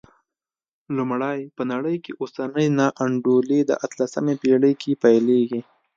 [0.97, 5.61] لومړی، په نړۍ کې اوسنۍ نا انډولي د اتلسمې پېړۍ کې پیلېږي.